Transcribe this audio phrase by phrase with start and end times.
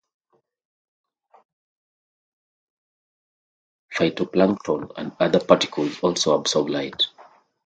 [3.95, 7.03] Phytoplankton and other particles also absorb light.